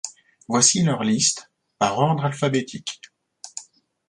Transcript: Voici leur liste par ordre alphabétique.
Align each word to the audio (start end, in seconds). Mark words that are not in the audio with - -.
Voici 0.47 0.81
leur 0.81 1.03
liste 1.03 1.51
par 1.77 1.99
ordre 1.99 2.25
alphabétique. 2.25 3.03